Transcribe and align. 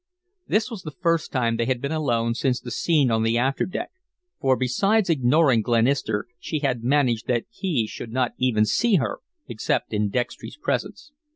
This 0.47 0.71
was 0.71 0.81
the 0.81 0.89
first 0.99 1.31
time 1.31 1.57
they 1.57 1.67
had 1.67 1.79
been 1.79 1.91
alone 1.91 2.33
since 2.33 2.59
the 2.59 2.71
scene 2.71 3.11
on 3.11 3.21
the 3.21 3.37
after 3.37 3.67
deck, 3.67 3.91
for, 4.39 4.55
besides 4.55 5.11
ignoring 5.11 5.61
Glenister, 5.61 6.25
she 6.39 6.57
had 6.61 6.83
managed 6.83 7.27
that 7.27 7.45
he 7.51 7.85
should 7.85 8.11
not 8.11 8.31
even 8.39 8.65
see 8.65 8.95
her 8.95 9.19
except 9.47 9.93
in 9.93 10.09
Dextry's 10.09 10.57
presence. 10.57 11.11